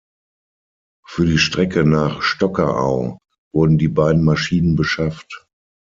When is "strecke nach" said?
1.37-2.23